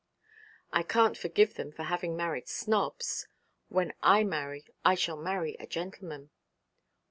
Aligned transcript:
'I 0.73 0.81
can't 0.81 1.15
forgive 1.15 1.53
them 1.53 1.71
for 1.71 1.83
having 1.83 2.17
married 2.17 2.47
snobs. 2.47 3.27
When 3.69 3.93
I 4.01 4.23
marry 4.23 4.65
I 4.83 4.95
shall 4.95 5.15
marry 5.15 5.55
a 5.59 5.67
gentleman.' 5.67 6.31